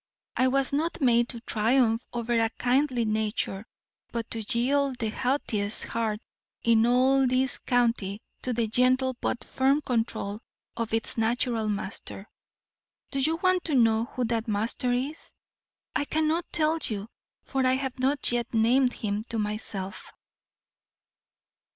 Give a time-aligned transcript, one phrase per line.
[0.35, 3.67] I was not made to triumph over a kindly nature,
[4.11, 6.19] but to yield the haughtiest heart
[6.63, 10.41] in all this county to the gentle but firm control
[10.75, 12.27] of its natural master.
[13.11, 15.33] Do you want to know who that master is?
[15.95, 17.07] I cannot tell you,
[17.43, 20.11] for I have not yet named him to myself.